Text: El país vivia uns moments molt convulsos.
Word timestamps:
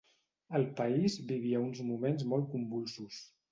El 0.59 0.63
país 0.79 1.17
vivia 1.33 1.61
uns 1.67 1.83
moments 1.91 2.27
molt 2.33 2.51
convulsos. 2.57 3.25